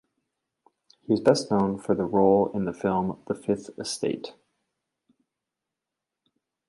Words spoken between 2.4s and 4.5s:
in the film "The Fifth Estate".